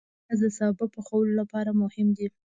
[0.25, 2.27] پیاز د سابه پخولو لپاره مهم دی